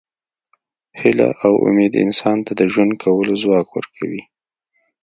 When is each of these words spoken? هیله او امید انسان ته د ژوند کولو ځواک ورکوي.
هیله 1.01 1.29
او 1.45 1.53
امید 1.67 1.93
انسان 2.05 2.37
ته 2.45 2.51
د 2.59 2.61
ژوند 2.71 2.91
کولو 3.03 3.33
ځواک 3.41 3.67
ورکوي. 3.73 4.23